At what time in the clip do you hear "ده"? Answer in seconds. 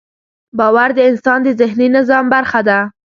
2.67-2.79